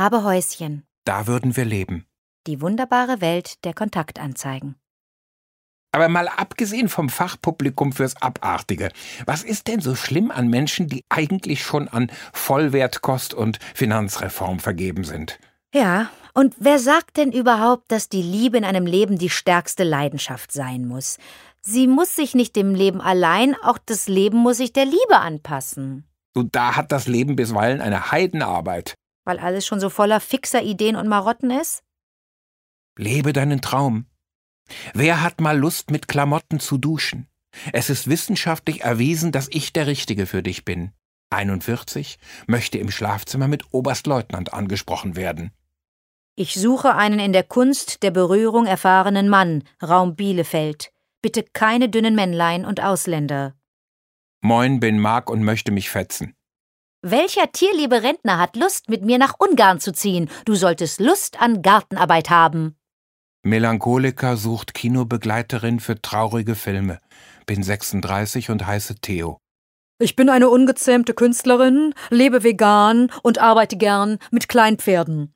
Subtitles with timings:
[0.00, 0.84] Habe Häuschen.
[1.04, 2.06] Da würden wir leben.
[2.46, 4.76] Die wunderbare Welt der Kontaktanzeigen.
[5.92, 8.92] Aber mal abgesehen vom Fachpublikum fürs Abartige,
[9.26, 15.04] was ist denn so schlimm an Menschen, die eigentlich schon an Vollwertkost und Finanzreform vergeben
[15.04, 15.38] sind?
[15.74, 20.50] Ja, und wer sagt denn überhaupt, dass die Liebe in einem Leben die stärkste Leidenschaft
[20.50, 21.18] sein muss?
[21.60, 26.06] Sie muss sich nicht dem Leben allein, auch das Leben muss sich der Liebe anpassen.
[26.32, 28.94] Du, da hat das Leben bisweilen eine Heidenarbeit.
[29.24, 31.82] Weil alles schon so voller fixer Ideen und Marotten ist?
[32.96, 34.06] Lebe deinen Traum.
[34.94, 37.26] Wer hat mal Lust, mit Klamotten zu duschen?
[37.72, 40.92] Es ist wissenschaftlich erwiesen, dass ich der Richtige für dich bin.
[41.30, 45.52] 41 möchte im Schlafzimmer mit Oberstleutnant angesprochen werden.
[46.36, 50.92] Ich suche einen in der Kunst der Berührung erfahrenen Mann, Raum Bielefeld.
[51.22, 53.54] Bitte keine dünnen Männlein und Ausländer.
[54.40, 56.34] Moin, bin Mark und möchte mich fetzen.
[57.02, 60.28] Welcher tierliebe Rentner hat Lust, mit mir nach Ungarn zu ziehen?
[60.44, 62.76] Du solltest Lust an Gartenarbeit haben.
[63.42, 66.98] Melancholiker sucht Kinobegleiterin für traurige Filme.
[67.46, 69.38] Bin 36 und heiße Theo.
[69.98, 75.32] Ich bin eine ungezähmte Künstlerin, lebe vegan und arbeite gern mit Kleinpferden.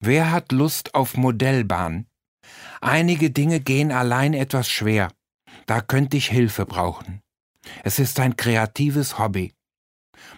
[0.00, 2.06] Wer hat Lust auf Modellbahn?
[2.80, 5.12] Einige Dinge gehen allein etwas schwer.
[5.66, 7.20] Da könnte ich Hilfe brauchen.
[7.84, 9.52] Es ist ein kreatives Hobby.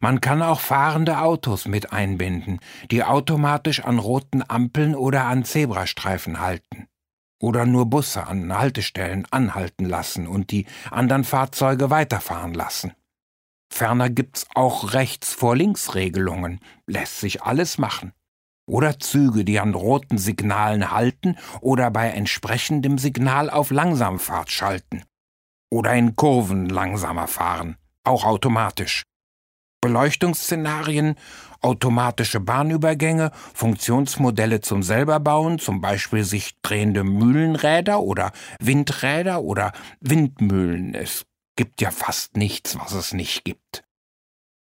[0.00, 2.60] Man kann auch fahrende Autos mit einbinden,
[2.90, 6.88] die automatisch an roten Ampeln oder an Zebrastreifen halten.
[7.40, 12.92] Oder nur Busse an Haltestellen anhalten lassen und die anderen Fahrzeuge weiterfahren lassen.
[13.70, 18.12] Ferner gibt's auch rechts vor links Regelungen, lässt sich alles machen.
[18.68, 25.04] Oder Züge, die an roten Signalen halten oder bei entsprechendem Signal auf Langsamfahrt schalten.
[25.70, 29.02] Oder in Kurven langsamer fahren, auch automatisch.
[29.80, 31.16] Beleuchtungsszenarien,
[31.60, 40.94] automatische Bahnübergänge, Funktionsmodelle zum selberbauen, zum Beispiel sich drehende Mühlenräder oder Windräder oder Windmühlen.
[40.94, 41.26] Es
[41.56, 43.84] gibt ja fast nichts, was es nicht gibt.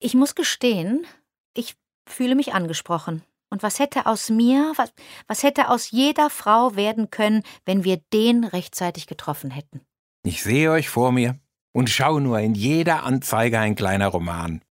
[0.00, 1.06] Ich muss gestehen,
[1.54, 1.76] ich
[2.06, 3.22] fühle mich angesprochen.
[3.50, 4.92] Und was hätte aus mir, was,
[5.28, 9.80] was hätte aus jeder Frau werden können, wenn wir den rechtzeitig getroffen hätten?
[10.24, 11.38] Ich sehe euch vor mir
[11.72, 14.63] und schaue nur in jeder Anzeige ein kleiner Roman.